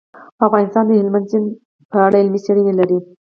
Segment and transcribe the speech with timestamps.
[0.47, 1.47] افغانستان د هلمند سیند
[1.91, 2.97] په اړه علمي څېړنې لري.